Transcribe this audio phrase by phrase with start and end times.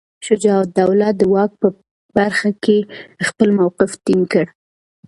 [0.25, 1.67] شجاع الدوله د واک په
[2.17, 2.77] برخه کې
[3.27, 4.45] خپل موقف ټینګ کړ.